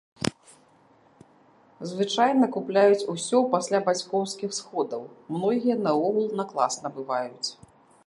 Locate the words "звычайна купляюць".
1.89-3.07